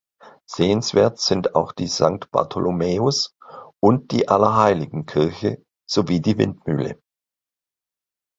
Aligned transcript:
Sehenswert 0.47 1.19
sind 1.19 1.53
auch 1.53 1.73
die 1.73 1.85
Sankt-Bartholomäus- 1.85 3.37
und 3.79 4.09
die 4.09 4.29
Allerheiligenkirche 4.29 5.63
sowie 5.87 6.19
die 6.21 6.39
Windmühle. 6.39 6.99